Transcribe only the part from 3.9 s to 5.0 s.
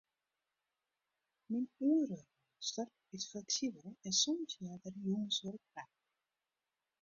en soms heart der